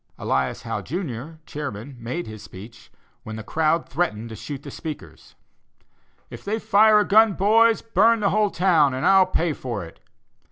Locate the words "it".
9.85-9.99